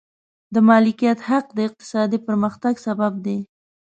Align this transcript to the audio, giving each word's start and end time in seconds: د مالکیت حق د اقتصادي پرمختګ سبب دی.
د 0.53 0.55
مالکیت 0.69 1.19
حق 1.29 1.45
د 1.57 1.59
اقتصادي 1.67 2.19
پرمختګ 2.27 2.73
سبب 2.85 3.13
دی. 3.25 3.37